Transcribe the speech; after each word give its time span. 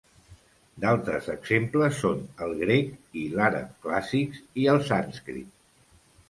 D'altres 0.85 1.27
exemples 1.33 1.99
són 2.05 2.23
el 2.45 2.55
grec 2.63 2.89
i 3.25 3.27
l'àrab 3.35 3.77
clàssics 3.85 4.41
i 4.63 4.67
el 4.75 4.83
sànscrit. 4.89 5.55